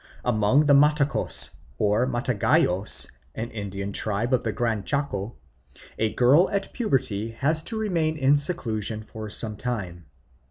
Among 0.25 0.65
the 0.65 0.73
Matacos 0.73 1.51
or 1.77 2.07
Mataguayos, 2.07 3.07
an 3.35 3.51
Indian 3.51 3.93
tribe 3.93 4.33
of 4.33 4.43
the 4.43 4.51
Gran 4.51 4.83
Chaco, 4.83 5.35
a 5.99 6.11
girl 6.11 6.49
at 6.49 6.73
puberty 6.73 7.29
has 7.33 7.61
to 7.61 7.77
remain 7.77 8.17
in 8.17 8.35
seclusion 8.35 9.03
for 9.03 9.29
some 9.29 9.57
time. 9.57 10.05